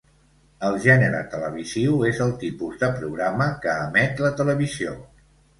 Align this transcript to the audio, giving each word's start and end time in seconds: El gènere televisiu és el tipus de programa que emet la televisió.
El 0.69 0.77
gènere 0.85 1.19
televisiu 1.33 1.99
és 2.11 2.21
el 2.27 2.33
tipus 2.45 2.81
de 2.85 2.91
programa 2.97 3.51
que 3.67 3.79
emet 3.87 4.25
la 4.29 4.37
televisió. 4.41 4.99